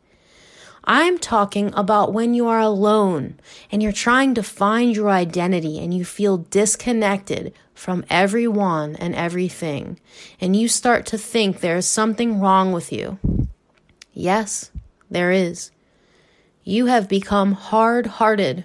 I'm 0.84 1.18
talking 1.18 1.72
about 1.74 2.12
when 2.12 2.34
you 2.34 2.48
are 2.48 2.60
alone 2.60 3.38
and 3.70 3.82
you're 3.82 3.92
trying 3.92 4.34
to 4.34 4.42
find 4.42 4.94
your 4.94 5.10
identity 5.10 5.78
and 5.78 5.92
you 5.92 6.04
feel 6.04 6.38
disconnected 6.38 7.52
from 7.74 8.04
everyone 8.10 8.96
and 8.96 9.14
everything, 9.14 9.98
and 10.40 10.54
you 10.54 10.68
start 10.68 11.06
to 11.06 11.18
think 11.18 11.60
there 11.60 11.78
is 11.78 11.86
something 11.86 12.40
wrong 12.40 12.72
with 12.72 12.92
you. 12.92 13.18
Yes, 14.12 14.70
there 15.10 15.30
is. 15.30 15.70
You 16.62 16.86
have 16.86 17.08
become 17.08 17.52
hard 17.52 18.06
hearted. 18.06 18.64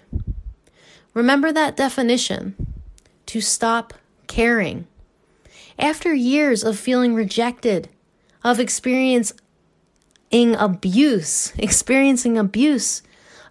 Remember 1.13 1.53
that 1.53 1.77
definition 1.77 2.55
to 3.27 3.39
stop 3.39 3.93
caring. 4.27 4.85
After 5.79 6.13
years 6.13 6.63
of 6.63 6.77
feeling 6.77 7.15
rejected, 7.15 7.89
of 8.43 8.59
experience 8.59 9.33
abuse, 10.43 11.53
experiencing 11.57 12.37
abuse, 12.37 13.01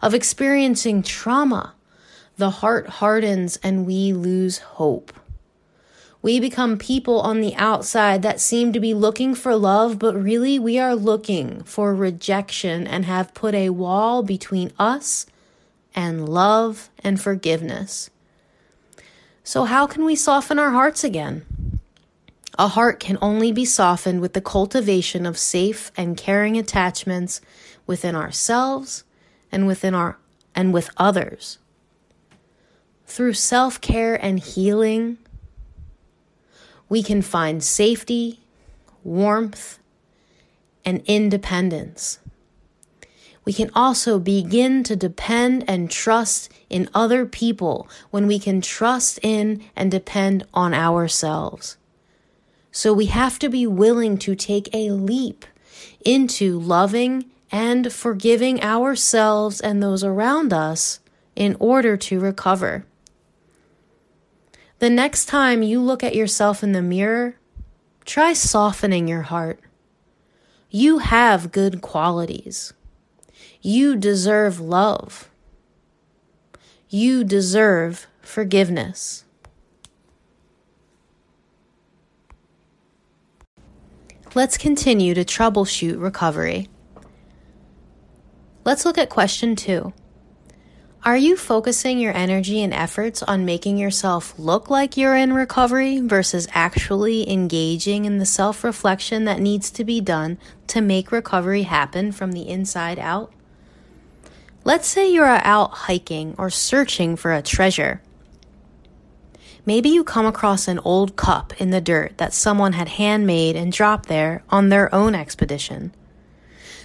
of 0.03 0.13
experiencing 0.13 1.03
trauma, 1.03 1.73
the 2.37 2.51
heart 2.51 2.87
hardens 3.01 3.59
and 3.63 3.87
we 3.87 4.13
lose 4.13 4.59
hope. 4.59 5.13
We 6.21 6.41
become 6.41 6.77
people 6.77 7.21
on 7.21 7.41
the 7.41 7.55
outside 7.57 8.21
that 8.23 8.41
seem 8.41 8.73
to 8.73 8.81
be 8.81 8.93
looking 8.93 9.35
for 9.35 9.57
love, 9.57 9.99
but 9.99 10.15
really 10.15 10.59
we 10.59 10.79
are 10.79 10.95
looking 10.95 11.63
for 11.63 11.95
rejection 11.95 12.87
and 12.87 13.07
have 13.07 13.35
put 13.35 13.55
a 13.55 13.71
wall 13.71 14.23
between 14.23 14.71
us 14.79 15.27
and 15.95 16.29
love 16.29 16.91
and 17.03 17.21
forgiveness. 17.21 18.11
So, 19.43 19.65
how 19.65 19.87
can 19.87 20.05
we 20.05 20.17
soften 20.17 20.59
our 20.59 20.71
hearts 20.73 21.05
again? 21.05 21.45
A 22.57 22.69
heart 22.69 23.01
can 23.01 23.19
only 23.21 23.51
be 23.51 23.65
softened 23.65 24.21
with 24.21 24.33
the 24.33 24.41
cultivation 24.41 25.27
of 25.27 25.37
safe 25.37 25.91
and 25.97 26.17
caring 26.17 26.57
attachments 26.57 27.41
within 27.87 28.15
ourselves 28.15 29.03
and 29.51 29.67
within 29.67 29.95
our 29.95 30.19
and 30.55 30.73
with 30.73 30.89
others. 30.97 31.59
Through 33.07 33.35
self-care 33.35 34.15
and 34.15 34.39
healing, 34.39 35.19
we 36.89 37.03
can 37.03 37.23
find 37.23 37.63
safety, 37.63 38.41
warmth, 39.03 39.81
and 40.85 41.03
independence. 41.07 42.21
We 43.45 43.53
can 43.53 43.71
also 43.75 44.21
begin 44.21 44.85
to 44.85 44.95
depend 44.95 45.65
and 45.67 45.91
trust 45.91 46.53
in 46.71 46.89
other 46.95 47.27
people 47.27 47.89
when 48.11 48.29
we 48.29 48.39
can 48.39 48.61
trust 48.61 49.19
in 49.23 49.63
and 49.75 49.91
depend 49.91 50.47
on 50.55 50.73
ourselves. 50.73 51.77
So 52.77 52.93
we 52.93 53.07
have 53.07 53.39
to 53.39 53.49
be 53.49 53.69
willing 53.69 54.19
to 54.19 54.35
take 54.35 54.69
a 54.75 54.91
leap 54.91 55.45
into 56.05 56.59
loving 56.59 57.27
and 57.53 57.93
forgiving 57.93 58.61
ourselves 58.65 59.61
and 59.61 59.81
those 59.81 60.03
around 60.03 60.53
us 60.53 60.99
in 61.37 61.57
order 61.61 61.97
to 61.97 62.19
recover. 62.19 62.85
The 64.81 64.91
next 64.91 65.27
time 65.27 65.63
you 65.63 65.81
look 65.81 66.03
at 66.03 66.17
yourself 66.17 66.65
in 66.65 66.73
the 66.73 66.83
mirror, 66.83 67.37
try 68.05 68.33
softening 68.33 69.07
your 69.07 69.23
heart. 69.23 69.61
You 70.69 70.99
have 70.99 71.53
good 71.53 71.81
qualities. 71.81 72.73
You 73.63 73.95
deserve 73.95 74.59
love. 74.59 75.31
You 76.89 77.23
deserve 77.23 78.09
forgiveness. 78.21 79.25
Let's 84.37 84.59
continue 84.59 85.15
to 85.15 85.25
troubleshoot 85.25 86.03
recovery. 86.03 86.69
Let's 88.65 88.85
look 88.85 88.99
at 88.99 89.09
question 89.09 89.55
two. 89.55 89.93
Are 91.05 91.17
you 91.17 91.37
focusing 91.37 92.01
your 92.01 92.13
energy 92.17 92.61
and 92.61 92.75
efforts 92.75 93.23
on 93.23 93.45
making 93.45 93.79
yourself 93.79 94.37
look 94.37 94.69
like 94.69 94.97
you're 94.97 95.15
in 95.15 95.35
recovery 95.35 96.01
versus 96.01 96.49
actually 96.51 97.31
engaging 97.31 98.07
in 98.07 98.19
the 98.19 98.27
self 98.27 98.65
reflection 98.65 99.25
that 99.27 99.39
needs 99.39 99.71
to 99.71 99.85
be 99.85 100.01
done 100.01 100.39
to 100.67 100.81
make 100.81 101.13
recovery 101.13 101.63
happen 101.63 102.11
from 102.11 102.33
the 102.33 102.49
inside 102.49 102.99
out? 102.99 103.33
Let's 104.65 104.89
say 104.89 105.13
you're 105.13 105.27
out 105.27 105.71
hiking 105.71 106.35
or 106.39 106.51
searching 106.51 107.15
for 107.15 107.33
a 107.33 107.41
treasure. 107.41 108.03
Maybe 109.67 109.89
you 109.89 110.05
come 110.05 110.27
across 110.27 110.69
an 110.69 110.79
old 110.81 111.17
cup 111.17 111.59
in 111.61 111.71
the 111.71 111.81
dirt 111.81 112.19
that 112.19 112.35
someone 112.35 112.75
had 112.75 112.89
handmade 112.89 113.57
and 113.57 113.73
dropped 113.73 114.09
there 114.09 114.43
on 114.51 114.69
their 114.69 114.95
own 114.95 115.15
expedition. 115.15 115.95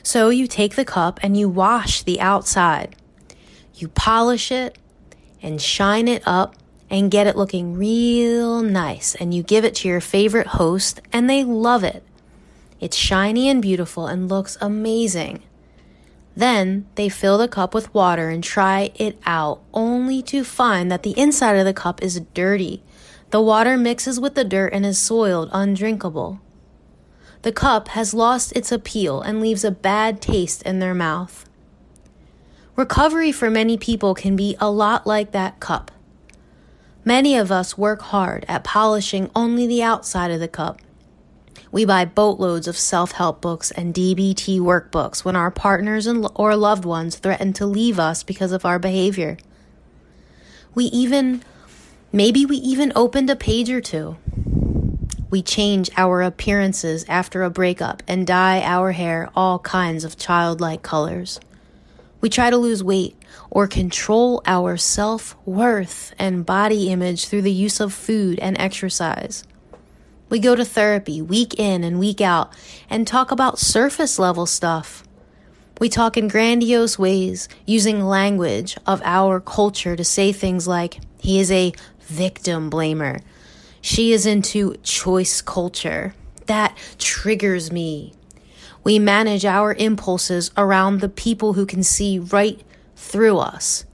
So 0.02 0.30
you 0.30 0.48
take 0.48 0.76
the 0.76 0.86
cup 0.86 1.20
and 1.22 1.38
you 1.38 1.50
wash 1.50 2.04
the 2.04 2.22
outside. 2.22 2.96
You 3.76 3.90
polish 3.90 4.52
it 4.52 4.78
and 5.42 5.62
shine 5.62 6.08
it 6.08 6.24
up 6.26 6.56
and 6.90 7.12
get 7.12 7.28
it 7.28 7.36
looking 7.36 7.76
real 7.76 8.62
nice 8.62 9.14
and 9.16 9.34
you 9.34 9.44
give 9.44 9.66
it 9.66 9.76
to 9.76 9.88
your 9.88 10.02
favorite 10.02 10.48
host 10.48 11.02
and 11.12 11.30
they 11.30 11.44
love 11.44 11.84
it. 11.84 12.04
It's 12.80 12.96
shiny 12.96 13.50
and 13.50 13.62
beautiful 13.62 14.08
and 14.08 14.30
looks 14.30 14.58
amazing. 14.62 15.44
Then 16.36 16.86
they 16.96 17.10
fill 17.10 17.38
the 17.38 17.48
cup 17.48 17.74
with 17.74 17.94
water 17.94 18.30
and 18.30 18.44
try 18.44 18.92
it 18.96 19.20
out, 19.26 19.62
only 19.74 20.22
to 20.24 20.44
find 20.44 20.92
that 20.92 21.04
the 21.04 21.18
inside 21.20 21.56
of 21.56 21.66
the 21.66 21.74
cup 21.74 22.02
is 22.02 22.22
dirty. 22.34 22.84
The 23.32 23.42
water 23.42 23.78
mixes 23.78 24.20
with 24.20 24.36
the 24.36 24.44
dirt 24.44 24.74
and 24.74 24.86
is 24.86 24.98
soiled, 24.98 25.50
undrinkable. 25.52 26.40
The 27.42 27.52
cup 27.52 27.90
has 27.90 28.14
lost 28.14 28.56
its 28.56 28.72
appeal 28.72 29.22
and 29.22 29.42
leaves 29.42 29.64
a 29.64 29.72
bad 29.72 30.22
taste 30.22 30.62
in 30.64 30.80
their 30.80 30.94
mouth. 30.94 31.50
Recovery 32.76 33.32
for 33.32 33.50
many 33.50 33.78
people 33.78 34.14
can 34.14 34.36
be 34.36 34.56
a 34.60 34.72
lot 34.72 35.06
like 35.06 35.32
that 35.32 35.60
cup. 35.60 35.92
Many 37.06 37.36
of 37.36 37.52
us 37.52 37.78
work 37.78 38.02
hard 38.02 38.46
at 38.48 38.64
polishing 38.64 39.30
only 39.36 39.68
the 39.68 39.84
outside 39.84 40.32
of 40.32 40.40
the 40.40 40.48
cup 40.48 40.80
we 41.72 41.86
buy 41.86 42.06
boatloads 42.06 42.68
of 42.68 42.78
self 42.78 43.12
help 43.14 43.42
books 43.42 43.72
and 43.72 43.94
DBT 43.94 44.60
workbooks 44.60 45.24
when 45.24 45.36
our 45.36 45.52
partners 45.52 46.08
and, 46.08 46.28
or 46.36 46.56
loved 46.56 46.86
ones 46.86 47.18
threaten 47.18 47.54
to 47.54 47.66
leave 47.66 48.00
us 48.00 48.24
because 48.24 48.52
of 48.52 48.66
our 48.66 48.80
behavior. 48.80 49.38
We 50.74 50.86
even, 50.86 51.44
maybe 52.12 52.46
we 52.46 52.58
even 52.58 52.92
opened 52.96 53.30
a 53.30 53.36
page 53.36 53.70
or 53.70 53.82
two. 53.82 54.18
We 55.30 55.44
change 55.44 55.92
our 55.96 56.24
appearances 56.24 57.06
after 57.08 57.44
a 57.44 57.52
breakup 57.52 58.02
and 58.08 58.26
dye 58.26 58.62
our 58.64 58.94
hair 58.94 59.30
all 59.36 59.60
kinds 59.60 60.04
of 60.04 60.18
childlike 60.18 60.82
colors. 60.82 61.40
We 62.20 62.30
try 62.30 62.50
to 62.50 62.58
lose 62.58 62.84
weight 62.84 63.16
or 63.52 63.68
control 63.68 64.42
our 64.46 64.76
self 64.76 65.36
worth 65.46 66.16
and 66.18 66.46
body 66.46 66.90
image 66.90 67.28
through 67.28 67.44
the 67.44 67.52
use 67.52 67.80
of 67.80 67.94
food 67.94 68.40
and 68.40 68.58
exercise. 68.60 69.44
We 70.30 70.40
go 70.40 70.56
to 70.56 70.64
therapy 70.64 71.22
week 71.22 71.60
in 71.60 71.84
and 71.84 72.00
week 72.00 72.22
out 72.22 72.54
and 72.90 73.08
talk 73.08 73.32
about 73.32 73.58
surface 73.58 74.20
level 74.20 74.46
stuff. 74.46 75.04
We 75.80 75.90
talk 75.90 76.18
in 76.18 76.28
grandiose 76.28 77.00
ways, 77.00 77.50
using 77.66 78.06
language 78.06 78.78
of 78.86 79.02
our 79.04 79.40
culture 79.40 79.96
to 79.96 80.04
say 80.04 80.32
things 80.32 80.68
like, 80.68 81.00
he 81.20 81.40
is 81.40 81.52
a 81.52 81.74
victim 82.02 82.70
blamer. 82.70 83.22
She 83.82 84.12
is 84.12 84.26
into 84.26 84.76
choice 84.84 85.42
culture. 85.42 86.14
That 86.46 86.78
triggers 86.98 87.72
me. 87.72 88.14
We 88.84 89.00
manage 89.00 89.46
our 89.46 89.74
impulses 89.74 90.52
around 90.56 91.00
the 91.00 91.10
people 91.10 91.54
who 91.54 91.66
can 91.66 91.82
see 91.82 92.20
right 92.20 92.62
through 92.96 93.40
us. 93.40 93.86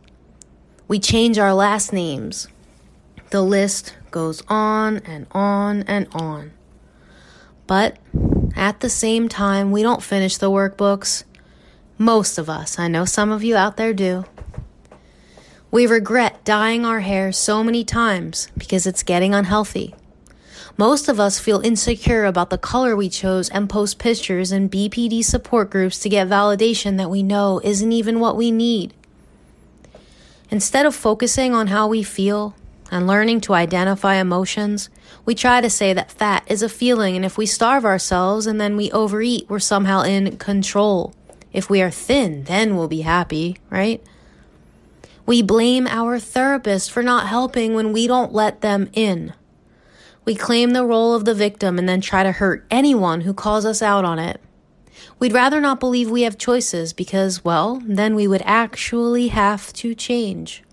We 0.88 1.00
change 1.00 1.38
our 1.38 1.54
last 1.54 1.94
names 1.94 2.48
The 3.32 3.41
list 3.41 3.96
goes 4.12 4.44
on 4.48 4.98
and 4.98 5.27
on 5.32 5.84
and 5.84 6.08
on. 6.13 6.51
But 7.67 7.98
at 8.55 8.79
the 8.79 8.89
same 8.89 9.27
time, 9.27 9.72
we 9.72 9.82
don't 9.82 10.03
finish 10.03 10.38
the 10.38 10.51
workbooks. 10.51 11.24
Most 11.98 12.38
of 12.38 12.50
us, 12.50 12.77
I 12.77 12.88
know 12.88 13.05
some 13.05 13.32
of 13.32 13.44
you 13.44 13.55
out 13.55 13.77
there 13.77 13.94
do. 13.94 14.25
We 15.72 15.88
regret 15.88 16.46
dyeing 16.46 16.86
our 16.86 17.01
hair 17.01 17.32
so 17.32 17.63
many 17.63 17.84
times 17.84 18.48
because 18.58 18.88
it's 18.88 19.03
getting 19.03 19.34
unhealthy. 19.34 19.96
Most 20.77 21.08
of 21.08 21.20
us 21.20 21.39
feel 21.39 21.62
insecure 21.62 22.25
about 22.25 22.50
the 22.50 22.58
color 22.58 22.96
we 22.96 23.10
chose 23.10 23.50
and 23.50 23.70
post 23.70 23.98
pictures 23.98 24.51
in 24.51 24.70
BPD 24.70 25.24
support 25.24 25.70
groups 25.70 26.00
to 26.00 26.10
get 26.10 26.27
validation 26.27 26.98
that 26.98 27.10
we 27.10 27.24
know 27.24 27.62
isn't 27.63 27.91
even 27.91 28.20
what 28.20 28.36
we 28.36 28.51
need. 28.51 28.94
Instead 30.50 30.86
of 30.86 30.94
focusing 30.94 31.53
on 31.53 31.67
how 31.67 31.88
we 31.88 32.03
feel 32.03 32.55
and 32.92 33.08
learning 33.08 33.42
to 33.42 33.54
identify 33.54 34.15
emotions, 34.15 34.89
we 35.25 35.36
try 35.36 35.62
to 35.62 35.70
say 35.70 35.94
that 35.94 36.12
fat 36.12 36.44
is 36.48 36.62
a 36.62 36.70
feeling, 36.70 37.15
and 37.15 37.25
if 37.25 37.38
we 37.38 37.46
starve 37.46 37.86
ourselves 37.86 38.48
and 38.48 38.62
then 38.62 38.77
we 38.77 38.92
overeat, 38.92 39.46
we're 39.50 39.60
somehow 39.60 40.01
in 40.01 40.38
control. 40.38 41.13
If 41.51 41.70
we 41.70 41.82
are 41.82 41.92
thin, 41.92 42.44
then 42.44 42.75
we'll 42.75 42.88
be 42.88 43.01
happy, 43.01 43.58
right? 43.70 44.04
We 45.25 45.42
blame 45.42 45.88
our 45.88 46.20
therapist 46.20 46.92
for 46.92 47.01
not 47.01 47.27
helping 47.27 47.74
when 47.74 47.94
we 47.94 48.06
don't 48.06 48.34
let 48.34 48.62
them 48.62 48.89
in. 48.94 49.34
We 50.24 50.36
claim 50.36 50.72
the 50.72 50.86
role 50.86 51.15
of 51.15 51.25
the 51.25 51.34
victim 51.34 51.80
and 51.80 51.88
then 51.88 52.01
try 52.01 52.24
to 52.24 52.32
hurt 52.32 52.65
anyone 52.70 53.22
who 53.22 53.34
calls 53.34 53.65
us 53.65 53.82
out 53.82 54.06
on 54.06 54.20
it. 54.20 54.42
We'd 55.18 55.34
rather 55.34 55.62
not 55.62 55.80
believe 55.80 56.10
we 56.10 56.24
have 56.24 56.38
choices 56.38 56.94
because, 56.94 57.44
well, 57.44 57.82
then 57.86 58.15
we 58.15 58.27
would 58.27 58.44
actually 58.46 59.30
have 59.30 59.72
to 59.74 59.96
change. 59.96 60.63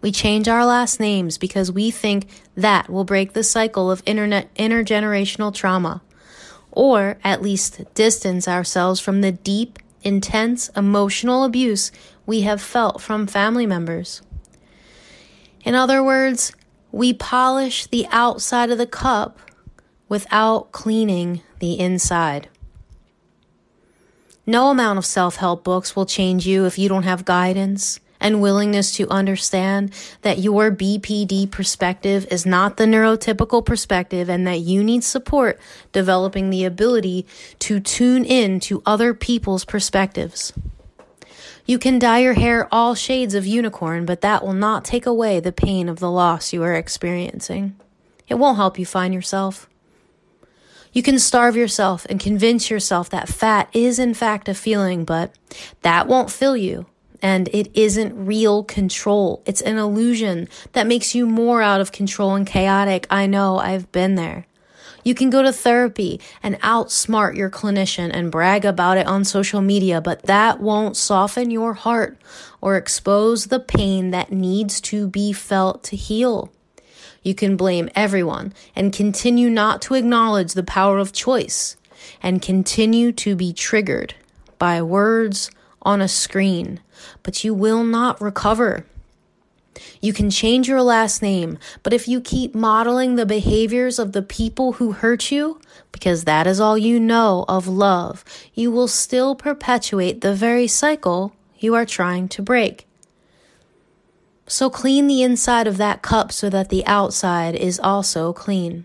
We 0.00 0.12
change 0.12 0.48
our 0.48 0.64
last 0.64 1.00
names 1.00 1.38
because 1.38 1.72
we 1.72 1.90
think 1.90 2.28
that 2.54 2.88
will 2.88 3.04
break 3.04 3.32
the 3.32 3.42
cycle 3.42 3.90
of 3.90 4.02
internet 4.06 4.54
intergenerational 4.54 5.54
trauma, 5.54 6.02
or 6.70 7.18
at 7.24 7.42
least 7.42 7.82
distance 7.94 8.46
ourselves 8.46 9.00
from 9.00 9.20
the 9.20 9.32
deep, 9.32 9.78
intense 10.02 10.68
emotional 10.70 11.44
abuse 11.44 11.90
we 12.26 12.42
have 12.42 12.60
felt 12.60 13.00
from 13.00 13.26
family 13.26 13.66
members. 13.66 14.22
In 15.64 15.74
other 15.74 16.02
words, 16.02 16.52
we 16.92 17.12
polish 17.12 17.86
the 17.86 18.06
outside 18.10 18.70
of 18.70 18.78
the 18.78 18.86
cup 18.86 19.38
without 20.08 20.70
cleaning 20.72 21.40
the 21.58 21.78
inside. 21.78 22.48
No 24.46 24.70
amount 24.70 24.98
of 24.98 25.04
self 25.04 25.36
help 25.36 25.64
books 25.64 25.96
will 25.96 26.06
change 26.06 26.46
you 26.46 26.66
if 26.66 26.78
you 26.78 26.88
don't 26.88 27.02
have 27.02 27.24
guidance 27.24 27.98
and 28.20 28.40
willingness 28.40 28.92
to 28.96 29.08
understand 29.08 29.92
that 30.22 30.38
your 30.38 30.70
BPD 30.70 31.50
perspective 31.50 32.26
is 32.30 32.46
not 32.46 32.76
the 32.76 32.84
neurotypical 32.84 33.64
perspective 33.64 34.28
and 34.28 34.46
that 34.46 34.60
you 34.60 34.82
need 34.82 35.04
support 35.04 35.58
developing 35.92 36.50
the 36.50 36.64
ability 36.64 37.26
to 37.60 37.80
tune 37.80 38.24
in 38.24 38.60
to 38.60 38.82
other 38.86 39.14
people's 39.14 39.64
perspectives. 39.64 40.52
You 41.66 41.80
can 41.80 41.98
dye 41.98 42.20
your 42.20 42.34
hair 42.34 42.68
all 42.70 42.94
shades 42.94 43.34
of 43.34 43.44
unicorn, 43.44 44.06
but 44.06 44.20
that 44.20 44.44
will 44.44 44.52
not 44.52 44.84
take 44.84 45.04
away 45.04 45.40
the 45.40 45.50
pain 45.50 45.88
of 45.88 45.98
the 45.98 46.10
loss 46.10 46.52
you 46.52 46.62
are 46.62 46.74
experiencing. 46.74 47.74
It 48.28 48.34
won't 48.34 48.56
help 48.56 48.78
you 48.78 48.86
find 48.86 49.12
yourself. 49.12 49.68
You 50.92 51.02
can 51.02 51.18
starve 51.18 51.56
yourself 51.56 52.06
and 52.08 52.18
convince 52.18 52.70
yourself 52.70 53.10
that 53.10 53.28
fat 53.28 53.68
is 53.72 53.98
in 53.98 54.14
fact 54.14 54.48
a 54.48 54.54
feeling, 54.54 55.04
but 55.04 55.34
that 55.82 56.06
won't 56.06 56.30
fill 56.30 56.56
you. 56.56 56.86
And 57.22 57.48
it 57.52 57.70
isn't 57.74 58.26
real 58.26 58.64
control. 58.64 59.42
It's 59.46 59.60
an 59.62 59.78
illusion 59.78 60.48
that 60.72 60.86
makes 60.86 61.14
you 61.14 61.26
more 61.26 61.62
out 61.62 61.80
of 61.80 61.92
control 61.92 62.34
and 62.34 62.46
chaotic. 62.46 63.06
I 63.10 63.26
know 63.26 63.58
I've 63.58 63.90
been 63.92 64.14
there. 64.14 64.46
You 65.06 65.14
can 65.14 65.30
go 65.30 65.40
to 65.40 65.52
therapy 65.52 66.20
and 66.42 66.60
outsmart 66.62 67.36
your 67.36 67.48
clinician 67.48 68.10
and 68.12 68.28
brag 68.28 68.64
about 68.64 68.98
it 68.98 69.06
on 69.06 69.24
social 69.24 69.60
media, 69.60 70.00
but 70.00 70.22
that 70.24 70.58
won't 70.58 70.96
soften 70.96 71.52
your 71.52 71.74
heart 71.74 72.20
or 72.60 72.76
expose 72.76 73.46
the 73.46 73.60
pain 73.60 74.10
that 74.10 74.32
needs 74.32 74.80
to 74.80 75.06
be 75.06 75.32
felt 75.32 75.84
to 75.84 75.96
heal. 75.96 76.50
You 77.22 77.36
can 77.36 77.56
blame 77.56 77.88
everyone 77.94 78.52
and 78.74 78.92
continue 78.92 79.48
not 79.48 79.80
to 79.82 79.94
acknowledge 79.94 80.54
the 80.54 80.64
power 80.64 80.98
of 80.98 81.12
choice 81.12 81.76
and 82.20 82.42
continue 82.42 83.12
to 83.12 83.36
be 83.36 83.52
triggered 83.52 84.14
by 84.58 84.82
words 84.82 85.50
on 85.86 86.02
a 86.02 86.08
screen, 86.08 86.80
but 87.22 87.44
you 87.44 87.54
will 87.54 87.84
not 87.84 88.20
recover. 88.20 88.84
You 90.00 90.12
can 90.12 90.30
change 90.30 90.68
your 90.68 90.82
last 90.82 91.22
name, 91.22 91.58
but 91.82 91.92
if 91.92 92.08
you 92.08 92.20
keep 92.20 92.54
modeling 92.54 93.14
the 93.14 93.26
behaviors 93.26 93.98
of 93.98 94.12
the 94.12 94.22
people 94.22 94.72
who 94.74 94.92
hurt 94.92 95.30
you, 95.30 95.60
because 95.92 96.24
that 96.24 96.46
is 96.46 96.60
all 96.60 96.76
you 96.76 96.98
know 96.98 97.44
of 97.48 97.68
love, 97.68 98.24
you 98.54 98.70
will 98.70 98.88
still 98.88 99.34
perpetuate 99.34 100.20
the 100.20 100.34
very 100.34 100.66
cycle 100.66 101.32
you 101.58 101.74
are 101.74 101.86
trying 101.86 102.28
to 102.28 102.42
break. 102.42 102.86
So 104.46 104.70
clean 104.70 105.06
the 105.06 105.22
inside 105.22 105.66
of 105.66 105.76
that 105.76 106.02
cup 106.02 106.32
so 106.32 106.50
that 106.50 106.68
the 106.68 106.86
outside 106.86 107.54
is 107.54 107.80
also 107.80 108.32
clean. 108.32 108.84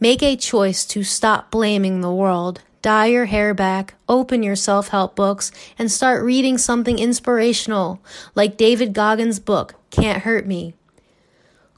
Make 0.00 0.22
a 0.22 0.36
choice 0.36 0.84
to 0.86 1.04
stop 1.04 1.50
blaming 1.50 2.00
the 2.00 2.12
world 2.12 2.62
dye 2.82 3.06
your 3.06 3.26
hair 3.26 3.54
back, 3.54 3.94
open 4.08 4.42
your 4.42 4.56
self 4.56 4.88
help 4.88 5.16
books, 5.16 5.50
and 5.78 5.90
start 5.90 6.22
reading 6.22 6.58
something 6.58 6.98
inspirational, 6.98 8.00
like 8.34 8.56
David 8.56 8.92
Goggins' 8.92 9.40
book, 9.40 9.74
Can't 9.90 10.22
Hurt 10.22 10.46
Me. 10.46 10.74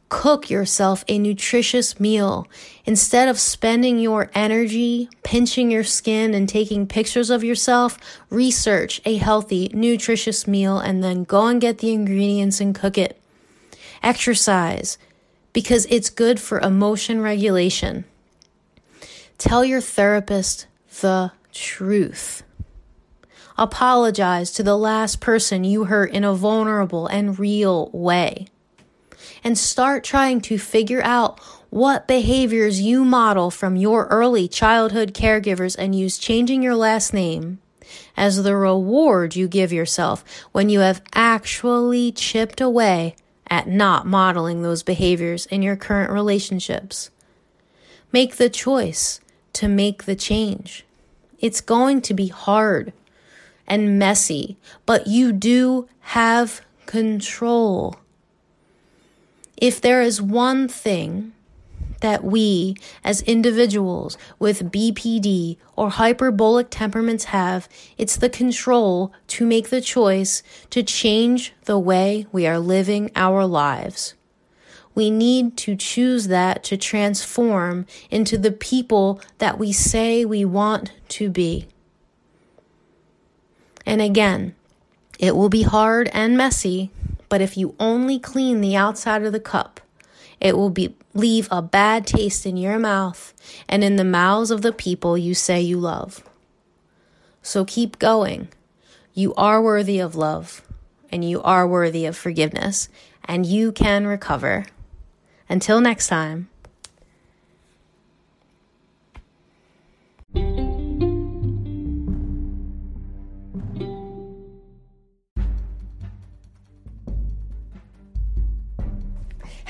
Cook 0.09 0.49
yourself 0.49 1.05
a 1.09 1.19
nutritious 1.19 1.99
meal. 1.99 2.47
Instead 2.85 3.29
of 3.29 3.39
spending 3.39 3.99
your 3.99 4.31
energy 4.35 5.09
pinching 5.23 5.71
your 5.71 5.85
skin 5.85 6.35
and 6.35 6.49
taking 6.49 6.87
pictures 6.87 7.31
of 7.31 7.43
yourself, 7.43 7.99
research 8.31 9.01
a 9.05 9.17
healthy, 9.17 9.71
nutritious 9.75 10.47
meal 10.47 10.79
and 10.79 11.03
then 11.03 11.25
go 11.25 11.47
and 11.47 11.61
get 11.61 11.79
the 11.79 11.93
ingredients 11.93 12.61
and 12.61 12.75
cook 12.75 12.97
it. 12.97 13.21
Exercise 14.03 14.99
because 15.53 15.87
it's 15.87 16.11
good 16.11 16.39
for 16.39 16.61
emotion 16.61 17.23
regulation. 17.23 18.05
Tell 19.39 19.65
your 19.65 19.81
therapist 19.81 20.67
the 21.01 21.33
truth. 21.53 22.43
Apologize 23.57 24.51
to 24.53 24.63
the 24.63 24.77
last 24.77 25.21
person 25.21 25.63
you 25.63 25.85
hurt 25.85 26.11
in 26.11 26.25
a 26.25 26.35
vulnerable 26.35 27.07
and 27.07 27.39
real 27.39 27.89
way. 27.93 28.49
And 29.45 29.57
start 29.57 30.03
trying 30.03 30.41
to 30.43 30.59
figure 30.59 31.03
out 31.03 31.39
what 31.71 32.09
behaviors 32.09 32.81
you 32.81 33.05
model 33.05 33.51
from 33.51 33.77
your 33.77 34.07
early 34.07 34.49
childhood 34.49 35.15
caregivers 35.15 35.77
and 35.79 35.95
use 35.95 36.19
changing 36.19 36.63
your 36.63 36.77
last 36.77 37.13
name 37.13 37.61
as 38.17 38.43
the 38.43 38.57
reward 38.57 39.37
you 39.37 39.47
give 39.49 39.73
yourself 39.73 40.25
when 40.53 40.69
you 40.69 40.81
have 40.81 41.03
actually 41.15 42.13
chipped 42.13 42.61
away 42.61 43.15
at 43.49 43.69
not 43.69 44.07
modeling 44.07 44.63
those 44.63 44.83
behaviors 44.83 45.47
in 45.47 45.63
your 45.63 45.77
current 45.77 46.11
relationships. 46.11 47.11
Make 48.13 48.37
the 48.37 48.49
choice 48.49 49.21
to 49.55 49.69
make 49.69 50.05
the 50.05 50.15
change. 50.15 50.85
It's 51.41 51.61
going 51.61 52.03
to 52.03 52.15
be 52.15 52.29
hard 52.29 52.93
and 53.67 53.99
messy, 53.99 54.57
but 54.87 55.07
you 55.07 55.33
do 55.33 55.89
have 56.01 56.61
control. 56.87 57.97
If 59.57 59.81
there 59.81 60.03
is 60.03 60.21
one 60.21 60.69
thing 60.69 61.33
that 62.01 62.23
we 62.23 62.77
as 63.03 63.23
individuals 63.23 64.19
with 64.39 64.71
BPD 64.71 65.57
or 65.75 65.91
hyperbolic 65.91 66.69
temperaments 66.71 67.25
have, 67.25 67.69
it's 67.97 68.17
the 68.17 68.29
control 68.29 69.13
to 69.29 69.47
make 69.47 69.71
the 69.71 69.81
choice 69.81 70.43
to 70.71 70.83
change 70.83 71.55
the 71.65 71.79
way 71.79 72.27
we 72.31 72.47
are 72.47 72.59
living 72.59 73.11
our 73.17 73.47
lives. 73.47 74.15
We 74.95 75.11
need 75.11 75.57
to 75.59 75.77
choose 75.77 76.29
that 76.29 76.63
to 76.65 76.77
transform 76.77 77.87
into 78.11 78.39
the 78.39 78.53
people 78.53 79.21
that 79.39 79.59
we 79.59 79.73
say 79.73 80.25
we 80.25 80.45
want 80.45 80.93
to 81.09 81.31
be. 81.31 81.67
And 83.85 84.01
again, 84.01 84.55
it 85.19 85.37
will 85.37 85.49
be 85.49 85.63
hard 85.63 86.09
and 86.13 86.37
messy, 86.37 86.91
but 87.29 87.41
if 87.41 87.57
you 87.57 87.75
only 87.79 88.19
clean 88.19 88.61
the 88.61 88.77
outside 88.77 89.23
of 89.25 89.33
the 89.33 89.41
cup, 89.41 89.81
it 90.41 90.57
will 90.57 90.71
be 90.71 90.95
leave 91.15 91.49
a 91.51 91.63
bad 91.63 92.07
taste 92.07 92.45
in 92.45 92.57
your 92.57 92.79
mouth 92.79 93.33
and 93.69 93.85
in 93.85 93.97
the 93.97 94.05
mouths 94.05 94.51
of 94.51 94.63
the 94.63 94.73
people 94.73 95.17
you 95.17 95.35
say 95.35 95.61
you 95.61 95.79
love. 95.79 96.23
So 97.43 97.65
keep 97.65 97.99
going. 97.99 98.49
You 99.13 99.33
are 99.35 99.63
worthy 99.63 100.01
of 100.01 100.17
love 100.17 100.63
and 101.13 101.25
you 101.25 101.41
are 101.43 101.69
worthy 101.69 102.05
of 102.05 102.17
forgiveness 102.17 102.89
and 103.25 103.47
you 103.47 103.71
can 103.71 104.07
recover. 104.07 104.67
Until 105.55 105.81
next 105.81 106.09
time. 106.09 106.54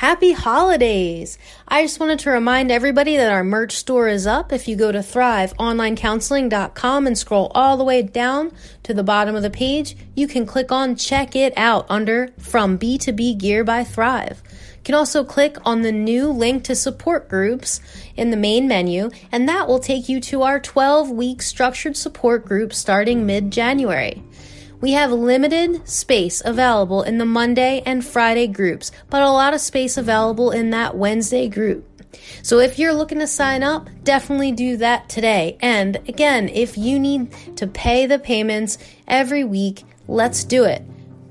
Happy 0.04 0.32
holidays! 0.32 1.38
I 1.66 1.80
just 1.80 1.98
wanted 1.98 2.18
to 2.18 2.30
remind 2.30 2.70
everybody 2.70 3.16
that 3.16 3.32
our 3.32 3.42
merch 3.42 3.72
store 3.72 4.06
is 4.06 4.26
up. 4.26 4.52
If 4.52 4.68
you 4.68 4.76
go 4.76 4.92
to 4.92 4.98
thriveonlinecounseling.com 4.98 7.06
and 7.06 7.16
scroll 7.16 7.50
all 7.54 7.78
the 7.78 7.84
way 7.84 8.02
down 8.02 8.52
to 8.82 8.92
the 8.92 9.02
bottom 9.02 9.34
of 9.34 9.42
the 9.42 9.48
page, 9.48 9.96
you 10.14 10.28
can 10.28 10.44
click 10.44 10.70
on 10.70 10.96
check 10.96 11.34
it 11.34 11.54
out 11.56 11.86
under 11.88 12.34
From 12.38 12.78
B2B 12.78 13.38
Gear 13.38 13.64
by 13.64 13.82
Thrive. 13.82 14.42
You 14.50 14.82
can 14.84 14.94
also 14.94 15.24
click 15.24 15.56
on 15.64 15.80
the 15.80 15.90
new 15.90 16.28
link 16.28 16.64
to 16.64 16.74
support 16.74 17.26
groups 17.26 17.80
in 18.14 18.28
the 18.28 18.36
main 18.36 18.68
menu, 18.68 19.08
and 19.32 19.48
that 19.48 19.66
will 19.66 19.80
take 19.80 20.10
you 20.10 20.20
to 20.20 20.42
our 20.42 20.60
12 20.60 21.12
week 21.12 21.40
structured 21.40 21.96
support 21.96 22.44
group 22.44 22.74
starting 22.74 23.24
mid 23.24 23.50
January. 23.50 24.22
We 24.84 24.92
have 24.92 25.12
limited 25.12 25.88
space 25.88 26.42
available 26.44 27.04
in 27.04 27.16
the 27.16 27.24
Monday 27.24 27.82
and 27.86 28.04
Friday 28.04 28.46
groups, 28.46 28.92
but 29.08 29.22
a 29.22 29.30
lot 29.30 29.54
of 29.54 29.62
space 29.62 29.96
available 29.96 30.50
in 30.50 30.68
that 30.72 30.94
Wednesday 30.94 31.48
group. 31.48 32.02
So 32.42 32.58
if 32.58 32.78
you're 32.78 32.92
looking 32.92 33.20
to 33.20 33.26
sign 33.26 33.62
up, 33.62 33.88
definitely 34.02 34.52
do 34.52 34.76
that 34.76 35.08
today. 35.08 35.56
And 35.60 35.96
again, 36.06 36.50
if 36.50 36.76
you 36.76 37.00
need 37.00 37.32
to 37.56 37.66
pay 37.66 38.04
the 38.04 38.18
payments 38.18 38.76
every 39.08 39.42
week, 39.42 39.84
let's 40.06 40.44
do 40.44 40.64
it. 40.64 40.82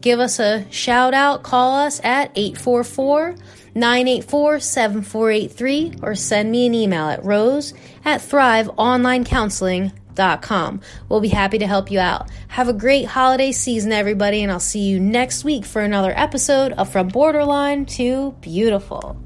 Give 0.02 0.20
us 0.20 0.39
a 0.39 0.66
shout 0.72 1.13
out, 1.13 1.44
call 1.44 1.76
us 1.76 2.02
at 2.04 2.32
844 2.36 3.36
984 3.76 4.60
7483, 4.62 5.94
or 6.02 6.16
send 6.16 6.50
me 6.50 6.66
an 6.66 6.74
email 6.74 7.08
at 7.08 7.24
rose 7.24 7.76
at 8.04 8.20
thriveonlinecounseling.com 8.20 10.03
Com. 10.15 10.82
We'll 11.10 11.21
be 11.21 11.30
happy 11.30 11.58
to 11.58 11.67
help 11.67 11.91
you 11.91 11.99
out. 11.99 12.30
Have 12.49 12.67
a 12.67 12.73
great 12.73 13.06
holiday 13.06 13.52
season, 13.52 13.91
everybody, 13.91 14.43
and 14.43 14.52
I'll 14.52 14.60
see 14.60 14.82
you 14.82 14.99
next 14.99 15.43
week 15.43 15.65
for 15.65 15.82
another 15.82 16.13
episode 16.15 16.71
of 16.73 16.91
From 16.91 17.08
Borderline 17.08 17.86
to 17.88 18.36
Beautiful. 18.41 19.17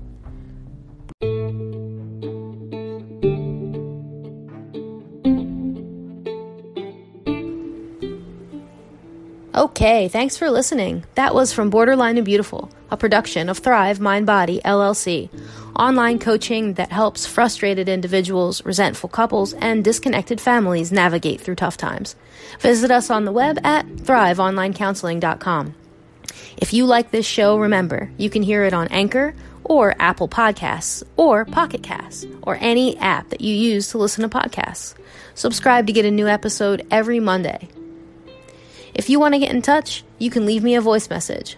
Okay, 9.58 10.08
thanks 10.08 10.38
for 10.38 10.52
listening. 10.52 11.04
That 11.16 11.34
was 11.34 11.52
From 11.52 11.72
Borderline 11.72 12.18
to 12.18 12.22
Beautiful, 12.22 12.70
a 12.90 12.98
production 12.98 13.50
of 13.50 13.58
Thrive 13.58 14.00
Mind 14.00 14.26
Body 14.26 14.62
LLC, 14.64 15.30
online 15.76 16.20
coaching 16.20 16.74
that 16.74 16.92
helps 16.92 17.26
frustrated 17.26 17.90
individuals, 17.90 18.64
resentful 18.66 19.10
couples, 19.10 19.54
and 19.54 19.84
disconnected 19.84 20.42
families 20.42 20.92
navigate 20.92 21.42
through 21.42 21.56
tough 21.56 21.78
times. 21.78 22.16
Visit 22.60 22.92
us 22.92 23.10
on 23.10 23.26
the 23.26 23.32
web 23.32 23.60
at 23.64 23.86
thriveonlinecounseling.com. 23.88 25.76
If 26.58 26.74
you 26.74 26.86
like 26.86 27.12
this 27.12 27.26
show, 27.26 27.58
remember, 27.58 28.12
you 28.18 28.30
can 28.30 28.42
hear 28.42 28.64
it 28.64 28.74
on 28.74 28.88
Anchor 28.88 29.36
or 29.64 29.96
Apple 30.00 30.28
Podcasts 30.28 31.04
or 31.16 31.46
Pocket 31.46 31.84
Casts 31.84 32.26
or 32.42 32.58
any 32.60 32.98
app 32.98 33.30
that 33.30 33.42
you 33.42 33.54
use 33.54 33.90
to 33.90 33.98
listen 33.98 34.28
to 34.28 34.38
podcasts. 34.38 34.96
Subscribe 35.36 35.88
to 35.88 35.94
get 35.94 36.06
a 36.06 36.12
new 36.12 36.28
episode 36.28 36.86
every 36.90 37.20
Monday. 37.20 37.68
If 38.94 39.10
you 39.10 39.20
want 39.20 39.36
to 39.36 39.40
get 39.40 39.52
in 39.52 39.62
touch, 39.62 40.04
you 40.18 40.32
can 40.32 40.46
leave 40.46 40.64
me 40.64 40.76
a 40.76 40.82
voice 40.82 41.10
message. 41.10 41.58